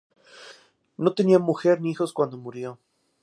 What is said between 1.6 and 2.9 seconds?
ni hijos cuando murió.